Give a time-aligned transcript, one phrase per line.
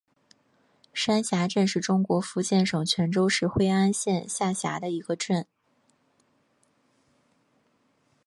[0.95, 5.45] 山霞镇是中国福建省泉州市惠安县下辖的一个镇。